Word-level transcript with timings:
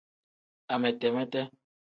Amete-mete. 0.73 1.41